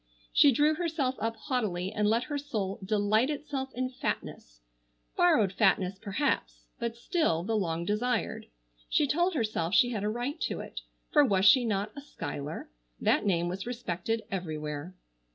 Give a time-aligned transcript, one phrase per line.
[0.33, 6.65] She drew herself up haughtily and let her soul "delight itself in fatness"—borrowed fatness, perhaps,
[6.79, 8.47] but still, the long desired.
[8.89, 12.71] She told herself she had a right to it, for was she not a Schuyler?
[12.99, 14.95] That name was respected everywhere.